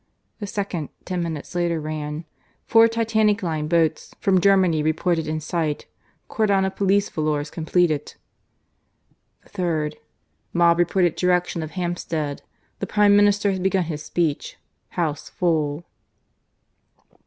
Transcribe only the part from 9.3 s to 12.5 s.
The third: "MOB REPORTED DIRECTION OF HAMPSTEAD.